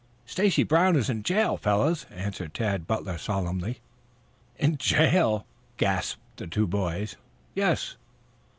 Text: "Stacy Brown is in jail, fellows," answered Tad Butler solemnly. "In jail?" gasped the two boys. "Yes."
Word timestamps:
"Stacy 0.25 0.63
Brown 0.63 0.95
is 0.95 1.11
in 1.11 1.21
jail, 1.21 1.57
fellows," 1.57 2.07
answered 2.09 2.55
Tad 2.55 2.87
Butler 2.87 3.19
solemnly. 3.19 3.81
"In 4.57 4.77
jail?" 4.77 5.45
gasped 5.77 6.37
the 6.37 6.47
two 6.47 6.65
boys. 6.65 7.17
"Yes." 7.53 7.97